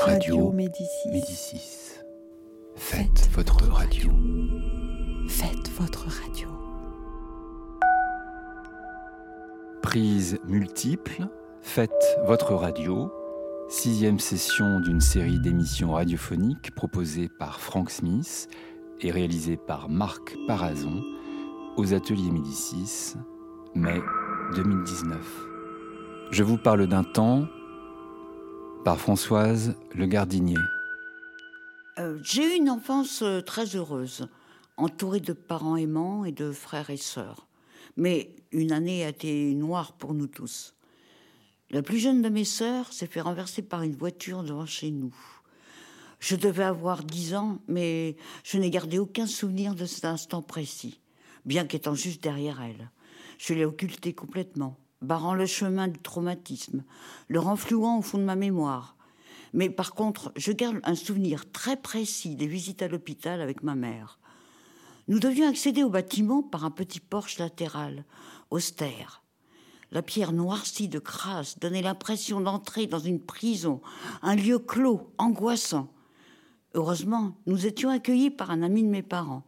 Radio 0.00 0.52
Médicis. 0.52 1.08
Médicis. 1.10 1.98
Faites 2.76 3.28
votre 3.32 3.64
radio. 3.70 4.10
Faites 5.28 5.70
votre 5.78 6.06
radio. 6.06 6.48
Prise 9.82 10.38
multiple. 10.46 11.26
Faites 11.62 11.90
votre 12.26 12.54
radio. 12.54 13.10
Sixième 13.68 14.18
session 14.18 14.80
d'une 14.80 15.00
série 15.00 15.40
d'émissions 15.40 15.92
radiophoniques 15.92 16.74
proposées 16.74 17.28
par 17.28 17.60
Frank 17.60 17.90
Smith 17.90 18.48
et 19.00 19.10
réalisée 19.10 19.56
par 19.56 19.88
Marc 19.88 20.36
Parazon 20.46 21.02
aux 21.76 21.94
ateliers 21.94 22.30
Médicis, 22.30 23.14
mai 23.74 24.00
2019. 24.54 25.18
Je 26.30 26.42
vous 26.42 26.58
parle 26.58 26.86
d'un 26.86 27.04
temps 27.04 27.46
par 28.84 28.98
Françoise 28.98 29.74
Le 29.94 30.06
Gardinier. 30.06 30.56
Euh, 31.98 32.18
J'ai 32.22 32.44
eu 32.44 32.56
une 32.56 32.70
enfance 32.70 33.22
euh, 33.22 33.40
très 33.40 33.76
heureuse, 33.76 34.28
entourée 34.76 35.20
de 35.20 35.32
parents 35.32 35.76
aimants 35.76 36.24
et 36.24 36.32
de 36.32 36.52
frères 36.52 36.90
et 36.90 36.96
sœurs. 36.96 37.46
Mais 37.96 38.34
une 38.52 38.72
année 38.72 39.04
a 39.04 39.08
été 39.08 39.54
noire 39.54 39.92
pour 39.92 40.14
nous 40.14 40.26
tous. 40.26 40.74
La 41.70 41.82
plus 41.82 41.98
jeune 41.98 42.22
de 42.22 42.28
mes 42.28 42.44
sœurs 42.44 42.92
s'est 42.92 43.06
fait 43.06 43.20
renverser 43.20 43.62
par 43.62 43.82
une 43.82 43.96
voiture 43.96 44.42
devant 44.42 44.66
chez 44.66 44.90
nous. 44.90 45.14
Je 46.20 46.36
devais 46.36 46.64
avoir 46.64 47.04
dix 47.04 47.34
ans, 47.34 47.58
mais 47.68 48.16
je 48.44 48.58
n'ai 48.58 48.70
gardé 48.70 48.98
aucun 48.98 49.26
souvenir 49.26 49.74
de 49.74 49.84
cet 49.84 50.04
instant 50.04 50.42
précis, 50.42 51.00
bien 51.44 51.66
qu'étant 51.66 51.94
juste 51.94 52.22
derrière 52.22 52.60
elle. 52.62 52.90
Je 53.38 53.54
l'ai 53.54 53.64
occulté 53.64 54.14
complètement, 54.14 54.76
barrant 55.02 55.34
le 55.34 55.46
chemin 55.46 55.88
du 55.88 55.98
traumatisme, 55.98 56.84
le 57.28 57.40
renflouant 57.40 57.98
au 57.98 58.02
fond 58.02 58.18
de 58.18 58.24
ma 58.24 58.36
mémoire. 58.36 58.96
Mais 59.52 59.70
par 59.70 59.94
contre, 59.94 60.32
je 60.36 60.52
garde 60.52 60.80
un 60.84 60.94
souvenir 60.94 61.50
très 61.52 61.76
précis 61.76 62.36
des 62.36 62.46
visites 62.46 62.82
à 62.82 62.88
l'hôpital 62.88 63.40
avec 63.40 63.62
ma 63.62 63.74
mère. 63.74 64.18
Nous 65.08 65.20
devions 65.20 65.48
accéder 65.48 65.82
au 65.82 65.88
bâtiment 65.88 66.42
par 66.42 66.64
un 66.64 66.70
petit 66.70 67.00
porche 67.00 67.38
latéral, 67.38 68.04
austère. 68.50 69.22
La 69.90 70.02
pierre 70.02 70.32
noircie 70.32 70.88
de 70.88 70.98
crasse 70.98 71.58
donnait 71.58 71.80
l'impression 71.80 72.42
d'entrer 72.42 72.86
dans 72.86 72.98
une 72.98 73.20
prison, 73.20 73.80
un 74.20 74.34
lieu 74.34 74.58
clos, 74.58 75.10
angoissant. 75.16 75.90
Heureusement, 76.74 77.38
nous 77.46 77.64
étions 77.64 77.88
accueillis 77.88 78.30
par 78.30 78.50
un 78.50 78.62
ami 78.62 78.82
de 78.82 78.88
mes 78.88 79.02
parents, 79.02 79.44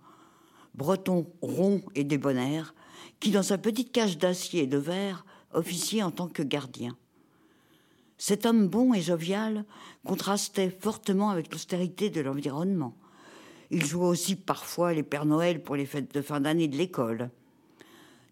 breton 0.74 1.30
rond 1.42 1.82
et 1.94 2.04
débonnaire, 2.04 2.74
qui, 3.20 3.30
dans 3.30 3.42
sa 3.42 3.58
petite 3.58 3.92
cage 3.92 4.16
d'acier 4.16 4.62
et 4.62 4.66
de 4.66 4.78
verre, 4.78 5.26
officiait 5.52 6.02
en 6.02 6.10
tant 6.10 6.28
que 6.28 6.42
gardien. 6.42 6.96
Cet 8.18 8.44
homme 8.44 8.68
bon 8.68 8.92
et 8.92 9.00
jovial 9.00 9.64
contrastait 10.04 10.70
fortement 10.70 11.30
avec 11.30 11.52
l'austérité 11.52 12.10
de 12.10 12.20
l'environnement. 12.20 12.94
Il 13.70 13.84
jouait 13.84 14.06
aussi 14.06 14.36
parfois 14.36 14.92
les 14.92 15.02
Pères 15.02 15.24
Noël 15.24 15.62
pour 15.62 15.76
les 15.76 15.86
fêtes 15.86 16.14
de 16.14 16.22
fin 16.22 16.40
d'année 16.40 16.68
de 16.68 16.76
l'école. 16.76 17.30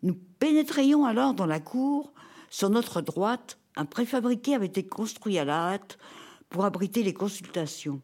Nous 0.02 0.16
pénétrions 0.38 1.04
alors 1.04 1.34
dans 1.34 1.46
la 1.46 1.60
cour. 1.60 2.12
Sur 2.50 2.70
notre 2.70 3.00
droite, 3.00 3.58
un 3.76 3.84
préfabriqué 3.84 4.54
avait 4.54 4.66
été 4.66 4.86
construit 4.86 5.38
à 5.38 5.44
la 5.44 5.72
hâte 5.72 5.98
pour 6.50 6.64
abriter 6.64 7.02
les 7.02 7.14
consultations. 7.14 8.00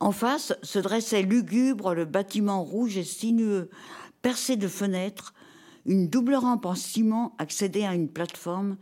En 0.00 0.12
face 0.12 0.54
se 0.62 0.78
dressait 0.78 1.22
lugubre 1.22 1.94
le 1.94 2.04
bâtiment 2.04 2.62
rouge 2.62 2.96
et 2.96 3.04
sinueux, 3.04 3.70
percé 4.22 4.56
de 4.56 4.68
fenêtres. 4.68 5.34
Une 5.88 6.06
double 6.06 6.34
rampe 6.34 6.66
en 6.66 6.74
ciment 6.74 7.34
accédait 7.38 7.86
à 7.86 7.94
une 7.94 8.10
plateforme 8.10 8.76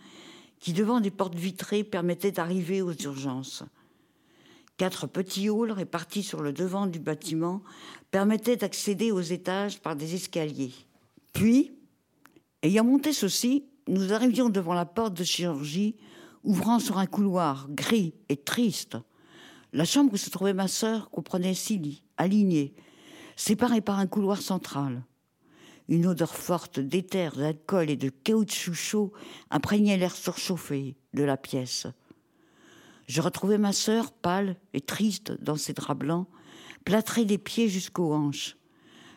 qui, 0.58 0.72
devant 0.72 0.98
des 0.98 1.12
portes 1.12 1.36
vitrées, 1.36 1.84
permettait 1.84 2.32
d'arriver 2.32 2.82
aux 2.82 2.92
urgences. 2.92 3.62
Quatre 4.76 5.06
petits 5.06 5.48
halls 5.48 5.70
répartis 5.70 6.24
sur 6.24 6.42
le 6.42 6.52
devant 6.52 6.88
du 6.88 6.98
bâtiment 6.98 7.62
permettaient 8.10 8.56
d'accéder 8.56 9.12
aux 9.12 9.20
étages 9.20 9.80
par 9.80 9.94
des 9.94 10.16
escaliers. 10.16 10.74
Puis, 11.32 11.70
ayant 12.64 12.84
monté 12.84 13.12
ceci, 13.12 13.66
nous 13.86 14.12
arrivions 14.12 14.48
devant 14.48 14.74
la 14.74 14.84
porte 14.84 15.14
de 15.14 15.22
chirurgie, 15.22 15.94
ouvrant 16.42 16.80
sur 16.80 16.98
un 16.98 17.06
couloir 17.06 17.68
gris 17.70 18.14
et 18.28 18.36
triste. 18.36 18.96
La 19.72 19.84
chambre 19.84 20.12
où 20.12 20.16
se 20.16 20.30
trouvait 20.30 20.54
ma 20.54 20.66
sœur 20.66 21.08
comprenait 21.10 21.54
six 21.54 21.78
lits, 21.78 22.02
alignés, 22.16 22.74
séparés 23.36 23.80
par 23.80 24.00
un 24.00 24.08
couloir 24.08 24.42
central. 24.42 25.04
Une 25.88 26.06
odeur 26.06 26.34
forte 26.34 26.80
d'éther, 26.80 27.36
d'alcool 27.36 27.90
et 27.90 27.96
de 27.96 28.08
caoutchouc 28.08 28.74
chaud 28.74 29.12
imprégnait 29.50 29.96
l'air 29.96 30.14
surchauffé 30.14 30.96
de 31.14 31.22
la 31.22 31.36
pièce. 31.36 31.86
Je 33.06 33.20
retrouvais 33.20 33.58
ma 33.58 33.72
sœur, 33.72 34.12
pâle 34.12 34.56
et 34.74 34.80
triste 34.80 35.32
dans 35.40 35.56
ses 35.56 35.72
draps 35.72 36.00
blancs, 36.00 36.26
plâtrée 36.84 37.24
des 37.24 37.38
pieds 37.38 37.68
jusqu'aux 37.68 38.12
hanches. 38.12 38.56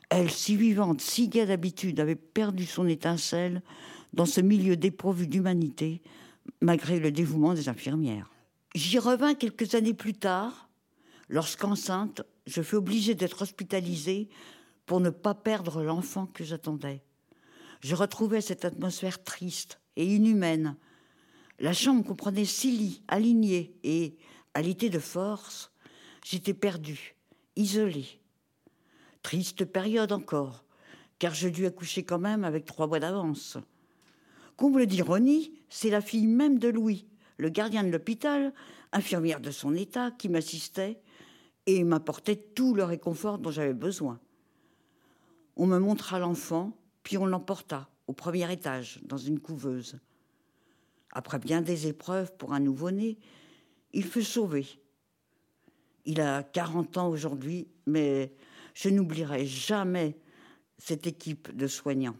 Elle, 0.10 0.30
si 0.30 0.56
vivante, 0.56 1.02
si 1.02 1.28
gaie 1.28 1.46
d'habitude, 1.46 2.00
avait 2.00 2.16
perdu 2.16 2.66
son 2.66 2.88
étincelle 2.88 3.64
dans 4.14 4.26
ce 4.26 4.42
milieu 4.42 4.76
dépourvu 4.76 5.28
d'humanité, 5.28 6.02
malgré 6.62 7.00
le 7.00 7.12
dévouement 7.12 7.54
des 7.54 7.70
infirmières. 7.70 8.32
J'y 8.76 9.00
revins 9.00 9.34
quelques 9.34 9.76
années 9.76 9.94
plus 9.94 10.14
tard, 10.14 10.70
lorsqu'enceinte, 11.28 12.22
je 12.46 12.62
fus 12.62 12.76
obligée 12.76 13.16
d'être 13.16 13.42
hospitalisée 13.42 14.30
pour 14.90 15.02
ne 15.02 15.12
pas 15.12 15.36
perdre 15.36 15.84
l'enfant 15.84 16.26
que 16.26 16.44
j'attendais. 16.44 17.04
Je 17.82 17.94
retrouvais 17.94 18.42
cette 18.42 18.66
atmosphère 18.66 19.24
triste 19.24 19.80
et 19.96 20.16
inhumaine. 20.16 20.78
La 21.60 21.74
chambre 21.74 22.04
comprenait 22.04 22.44
six 22.44 22.72
lits 22.76 23.04
alignés 23.08 23.78
et, 23.84 24.18
à 24.56 24.64
l'été 24.64 24.90
de 24.90 24.98
force, 24.98 25.72
j'étais 26.26 26.56
perdue, 26.56 27.16
isolée. 27.56 28.20
Triste 29.22 29.64
période 29.64 30.12
encore, 30.12 30.66
car 31.20 31.36
je 31.36 31.50
dus 31.50 31.68
accoucher 31.68 32.04
quand 32.04 32.18
même 32.18 32.44
avec 32.44 32.66
trois 32.66 32.88
mois 32.88 33.00
d'avance. 33.00 33.60
Comble 34.58 34.88
d'ironie, 34.88 35.54
c'est 35.70 35.92
la 35.92 36.02
fille 36.02 36.26
même 36.26 36.58
de 36.58 36.68
Louis, 36.68 37.06
le 37.38 37.50
gardien 37.50 37.84
de 37.84 37.92
l'hôpital, 37.92 38.56
infirmière 38.92 39.40
de 39.40 39.52
son 39.52 39.76
état, 39.76 40.10
qui 40.10 40.30
m'assistait 40.30 41.00
et 41.68 41.84
m'apportait 41.84 42.38
tout 42.38 42.74
le 42.74 42.86
réconfort 42.86 43.38
dont 43.38 43.52
j'avais 43.52 43.76
besoin. 43.76 44.20
On 45.62 45.68
me 45.68 45.78
montra 45.78 46.20
l'enfant, 46.20 46.72
puis 47.04 47.18
on 47.18 47.26
l'emporta 47.26 47.90
au 48.08 48.14
premier 48.14 48.50
étage, 48.50 49.02
dans 49.04 49.18
une 49.18 49.42
couveuse. 49.42 50.00
Après 51.12 51.38
bien 51.38 51.62
des 51.62 51.88
épreuves 51.88 52.32
pour 52.38 52.54
un 52.54 52.62
nouveau-né, 52.62 53.18
il 53.92 54.06
fut 54.06 54.24
sauvé. 54.24 54.66
Il 56.06 56.22
a 56.22 56.44
40 56.44 56.96
ans 56.96 57.10
aujourd'hui, 57.10 57.68
mais 57.86 58.34
je 58.74 58.88
n'oublierai 58.88 59.46
jamais 59.46 60.18
cette 60.78 61.08
équipe 61.08 61.54
de 61.54 61.68
soignants. 61.68 62.16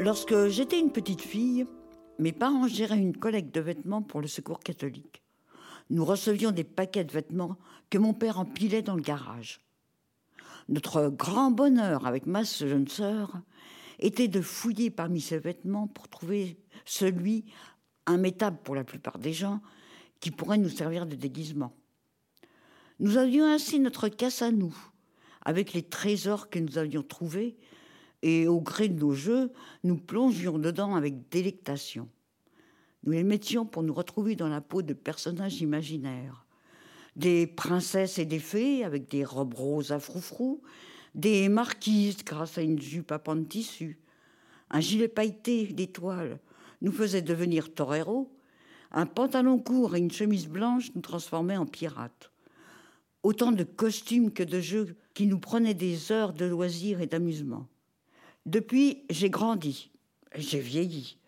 Lorsque 0.00 0.46
j'étais 0.46 0.78
une 0.78 0.92
petite 0.92 1.22
fille, 1.22 1.66
mes 2.20 2.32
parents 2.32 2.68
géraient 2.68 2.98
une 2.98 3.16
collecte 3.16 3.52
de 3.52 3.60
vêtements 3.60 4.00
pour 4.00 4.20
le 4.20 4.28
secours 4.28 4.60
catholique. 4.60 5.22
Nous 5.90 6.04
recevions 6.04 6.52
des 6.52 6.62
paquets 6.62 7.02
de 7.02 7.10
vêtements 7.10 7.56
que 7.90 7.98
mon 7.98 8.14
père 8.14 8.38
empilait 8.38 8.82
dans 8.82 8.94
le 8.94 9.02
garage. 9.02 9.60
Notre 10.68 11.08
grand 11.08 11.50
bonheur 11.50 12.06
avec 12.06 12.26
ma 12.26 12.44
jeune 12.44 12.86
sœur 12.86 13.32
était 13.98 14.28
de 14.28 14.40
fouiller 14.40 14.90
parmi 14.90 15.20
ces 15.20 15.38
vêtements 15.38 15.88
pour 15.88 16.08
trouver 16.08 16.60
celui, 16.84 17.46
immétable 18.08 18.58
pour 18.62 18.76
la 18.76 18.84
plupart 18.84 19.18
des 19.18 19.32
gens, 19.32 19.60
qui 20.20 20.30
pourrait 20.30 20.58
nous 20.58 20.68
servir 20.68 21.06
de 21.06 21.16
déguisement. 21.16 21.72
Nous 23.00 23.16
avions 23.16 23.46
ainsi 23.46 23.80
notre 23.80 24.08
caisse 24.08 24.42
à 24.42 24.52
nous, 24.52 24.76
avec 25.44 25.72
les 25.72 25.82
trésors 25.82 26.50
que 26.50 26.60
nous 26.60 26.78
avions 26.78 27.02
trouvés, 27.02 27.56
et 28.22 28.48
au 28.48 28.60
gré 28.60 28.88
de 28.88 28.98
nos 28.98 29.12
jeux, 29.12 29.52
nous 29.84 29.96
plongions 29.96 30.58
dedans 30.58 30.94
avec 30.94 31.28
délectation. 31.28 32.08
Nous 33.04 33.12
les 33.12 33.24
mettions 33.24 33.64
pour 33.64 33.82
nous 33.82 33.94
retrouver 33.94 34.34
dans 34.34 34.48
la 34.48 34.60
peau 34.60 34.82
de 34.82 34.94
personnages 34.94 35.60
imaginaires. 35.60 36.46
Des 37.16 37.46
princesses 37.46 38.18
et 38.18 38.24
des 38.24 38.38
fées 38.38 38.84
avec 38.84 39.08
des 39.10 39.24
robes 39.24 39.54
roses 39.54 39.92
à 39.92 39.98
froufrou, 39.98 40.62
des 41.14 41.48
marquises 41.48 42.24
grâce 42.24 42.58
à 42.58 42.62
une 42.62 42.80
jupe 42.80 43.12
à 43.12 43.18
pans 43.18 43.36
de 43.36 43.44
tissu. 43.44 43.98
Un 44.70 44.80
gilet 44.80 45.08
pailleté 45.08 45.66
d'étoiles 45.66 46.38
nous 46.82 46.92
faisait 46.92 47.22
devenir 47.22 47.72
toreros. 47.72 48.30
Un 48.90 49.06
pantalon 49.06 49.58
court 49.58 49.96
et 49.96 50.00
une 50.00 50.10
chemise 50.10 50.48
blanche 50.48 50.90
nous 50.94 51.00
transformaient 51.00 51.56
en 51.56 51.66
pirates. 51.66 52.30
Autant 53.22 53.52
de 53.52 53.64
costumes 53.64 54.32
que 54.32 54.42
de 54.42 54.60
jeux 54.60 54.96
qui 55.14 55.26
nous 55.26 55.40
prenaient 55.40 55.74
des 55.74 56.12
heures 56.12 56.32
de 56.32 56.44
loisirs 56.44 57.00
et 57.00 57.06
d'amusement. 57.06 57.66
Depuis, 58.48 59.04
j'ai 59.10 59.28
grandi, 59.28 59.90
j'ai 60.34 60.58
vieilli, 60.58 61.18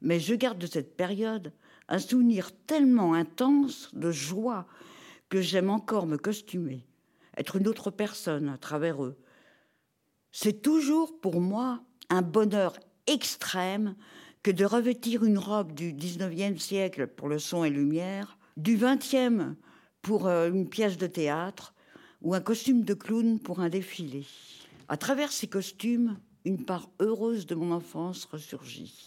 mais 0.00 0.18
je 0.18 0.34
garde 0.34 0.56
de 0.56 0.66
cette 0.66 0.96
période 0.96 1.52
un 1.86 1.98
souvenir 1.98 2.50
tellement 2.66 3.12
intense 3.12 3.90
de 3.92 4.10
joie 4.10 4.66
que 5.28 5.42
j'aime 5.42 5.68
encore 5.68 6.06
me 6.06 6.16
costumer. 6.16 6.86
être 7.36 7.56
une 7.56 7.68
autre 7.68 7.90
personne 7.90 8.48
à 8.48 8.56
travers 8.56 9.04
eux. 9.04 9.18
C'est 10.30 10.62
toujours 10.62 11.20
pour 11.20 11.42
moi 11.42 11.82
un 12.08 12.22
bonheur 12.22 12.78
extrême 13.06 13.94
que 14.42 14.50
de 14.50 14.64
revêtir 14.64 15.24
une 15.24 15.36
robe 15.36 15.74
du 15.74 15.92
19e 15.92 16.56
siècle 16.56 17.06
pour 17.06 17.28
le 17.28 17.38
son 17.38 17.64
et 17.64 17.70
lumière, 17.70 18.38
du 18.56 18.78
20e 18.78 19.56
pour 20.00 20.26
euh, 20.26 20.48
une 20.48 20.70
pièce 20.70 20.96
de 20.96 21.06
théâtre 21.06 21.74
ou 22.22 22.32
un 22.32 22.40
costume 22.40 22.82
de 22.82 22.94
clown 22.94 23.40
pour 23.40 23.60
un 23.60 23.68
défilé. 23.68 24.24
À 24.88 24.96
travers 24.96 25.32
ces 25.32 25.48
costumes, 25.48 26.16
une 26.44 26.64
part 26.64 26.88
heureuse 27.00 27.46
de 27.46 27.54
mon 27.54 27.72
enfance 27.72 28.24
ressurgit. 28.24 29.06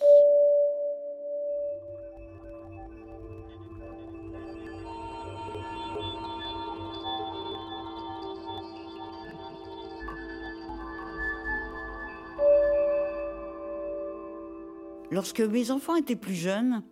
Lorsque 15.12 15.40
mes 15.40 15.72
enfants 15.72 15.96
étaient 15.96 16.16
plus 16.16 16.36
jeunes, 16.36 16.84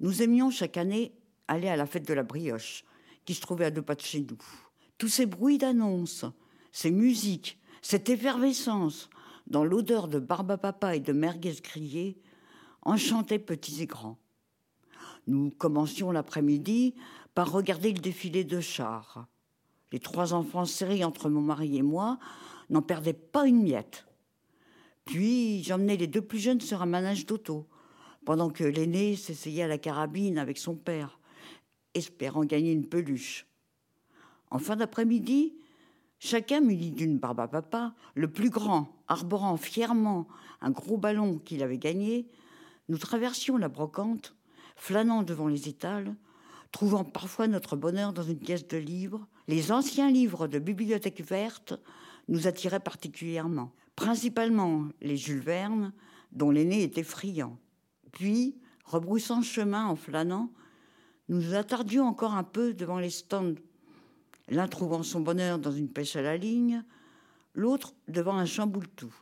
nous 0.00 0.22
aimions 0.22 0.50
chaque 0.50 0.76
année 0.76 1.12
aller 1.48 1.68
à 1.68 1.76
la 1.76 1.86
fête 1.86 2.06
de 2.06 2.14
la 2.14 2.22
brioche, 2.22 2.84
qui 3.24 3.34
se 3.34 3.40
trouvait 3.40 3.66
à 3.66 3.70
deux 3.70 3.82
pas 3.82 3.94
de 3.94 4.00
chez 4.00 4.20
nous. 4.20 4.38
Tous 4.98 5.08
ces 5.08 5.26
bruits 5.26 5.58
d'annonces, 5.58 6.24
ces 6.72 6.90
musiques, 6.90 7.58
cette 7.82 8.08
effervescence, 8.08 9.10
dans 9.46 9.64
l'odeur 9.64 10.08
de 10.08 10.18
barbe 10.18 10.56
papa 10.56 10.96
et 10.96 11.00
de 11.00 11.12
merguez 11.12 11.56
grillées, 11.62 12.20
enchantaient 12.82 13.38
petits 13.38 13.82
et 13.82 13.86
grands. 13.86 14.18
Nous 15.26 15.50
commencions 15.50 16.12
l'après-midi 16.12 16.94
par 17.34 17.50
regarder 17.50 17.92
le 17.92 17.98
défilé 18.00 18.44
de 18.44 18.60
chars. 18.60 19.26
Les 19.92 19.98
trois 19.98 20.34
enfants 20.34 20.64
serrés 20.64 21.04
entre 21.04 21.28
mon 21.28 21.40
mari 21.40 21.76
et 21.76 21.82
moi 21.82 22.18
n'en 22.70 22.82
perdaient 22.82 23.12
pas 23.12 23.46
une 23.46 23.62
miette. 23.62 24.06
Puis 25.04 25.62
j'emmenais 25.62 25.96
les 25.96 26.06
deux 26.06 26.22
plus 26.22 26.38
jeunes 26.38 26.60
sur 26.60 26.82
un 26.82 26.86
manège 26.86 27.26
d'auto, 27.26 27.68
pendant 28.24 28.50
que 28.50 28.64
l'aîné 28.64 29.14
s'essayait 29.14 29.62
à 29.62 29.68
la 29.68 29.78
carabine 29.78 30.38
avec 30.38 30.58
son 30.58 30.74
père, 30.74 31.20
espérant 31.94 32.44
gagner 32.44 32.72
une 32.72 32.88
peluche. 32.88 33.46
En 34.50 34.58
fin 34.58 34.76
d'après-midi, 34.76 35.54
chacun 36.18 36.60
muni 36.60 36.90
d'une 36.90 37.18
barbe 37.18 37.40
à 37.40 37.48
papa, 37.48 37.94
le 38.14 38.30
plus 38.30 38.50
grand 38.50 38.88
arborant 39.08 39.56
fièrement 39.56 40.26
un 40.60 40.70
gros 40.70 40.96
ballon 40.96 41.38
qu'il 41.38 41.62
avait 41.62 41.78
gagné, 41.78 42.28
nous 42.88 42.98
traversions 42.98 43.56
la 43.56 43.68
brocante, 43.68 44.34
flânant 44.76 45.22
devant 45.22 45.48
les 45.48 45.68
étals, 45.68 46.14
trouvant 46.72 47.04
parfois 47.04 47.46
notre 47.46 47.76
bonheur 47.76 48.12
dans 48.12 48.22
une 48.22 48.38
pièce 48.38 48.66
de 48.66 48.76
livres. 48.76 49.26
Les 49.48 49.72
anciens 49.72 50.10
livres 50.10 50.48
de 50.48 50.58
bibliothèque 50.58 51.22
verte 51.22 51.74
nous 52.28 52.46
attiraient 52.46 52.80
particulièrement 52.80 53.72
principalement 53.96 54.88
les 55.00 55.16
Jules 55.16 55.40
Verne, 55.40 55.92
dont 56.30 56.50
l'aîné 56.50 56.82
était 56.82 57.02
friand. 57.02 57.58
Puis, 58.12 58.58
rebroussant 58.84 59.42
chemin 59.42 59.86
en 59.86 59.96
flânant, 59.96 60.50
nous 61.28 61.40
nous 61.40 61.54
attardions 61.54 62.06
encore 62.06 62.34
un 62.34 62.44
peu 62.44 62.74
devant 62.74 62.98
les 62.98 63.10
stands, 63.10 63.54
l'un 64.48 64.68
trouvant 64.68 65.02
son 65.02 65.20
bonheur 65.20 65.58
dans 65.58 65.72
une 65.72 65.88
pêche 65.88 66.16
à 66.16 66.22
la 66.22 66.36
ligne, 66.36 66.84
l'autre 67.54 67.94
devant 68.08 68.36
un 68.36 68.46
chamboule-tout. 68.46 69.14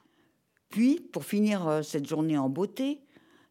Puis, 0.68 1.00
pour 1.12 1.24
finir 1.24 1.66
euh, 1.68 1.82
cette 1.82 2.08
journée 2.08 2.36
en 2.36 2.48
beauté, 2.48 3.00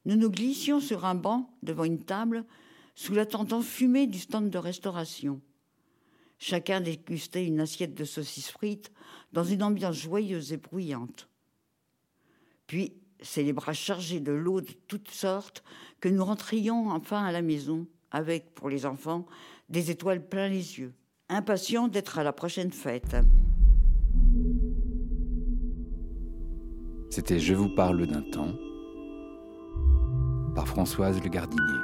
nous 0.06 0.16
nous 0.16 0.30
glissions 0.30 0.80
sur 0.80 1.06
un 1.06 1.16
banc 1.16 1.50
devant 1.64 1.86
une 1.86 2.04
table 2.04 2.46
sous 2.96 3.14
la 3.14 3.25
tente 3.25 3.54
enfumée 3.54 4.08
du 4.08 4.20
stand 4.20 4.50
de 4.50 4.58
restauration. 4.58 5.42
Chacun 6.38 6.81
dégustait 6.81 7.46
une 7.46 7.62
assiette 7.62 7.96
de 7.96 8.04
saucisses 8.04 8.52
frites 8.52 8.92
dans 9.31 9.46
une 9.46 9.64
ambiance 9.64 9.96
joyeuse 9.96 10.52
et 10.52 10.58
bruyante. 10.58 11.30
Puis, 12.68 12.94
c'est 13.22 13.44
les 13.44 13.54
bras 13.54 13.74
chargés 13.74 14.19
de 14.19 14.34
l'eau 14.34 14.60
de 14.60 14.74
toutes 14.88 15.10
sortes 15.10 15.64
que 16.02 16.10
nous 16.10 16.26
rentrions 16.26 16.90
enfin 16.90 17.24
à 17.24 17.31
la 17.31 17.42
maison, 17.42 17.88
avec, 18.12 18.54
pour 18.54 18.69
les 18.69 18.86
enfants, 18.86 19.26
des 19.69 19.90
étoiles 19.90 20.28
plein 20.28 20.50
les 20.50 20.80
yeux, 20.80 20.94
impatients 21.33 21.88
d'être 21.88 22.19
à 22.19 22.24
la 22.24 22.33
prochaine 22.33 22.71
fête. 22.71 23.15
C'était 27.09 27.39
Je 27.39 27.53
vous 27.53 27.69
parle 27.75 28.07
d'un 28.07 28.21
temps 28.21 28.53
par 30.56 30.68
Françoise 30.68 31.21
Le 31.24 31.30
Gardinier. 31.30 31.80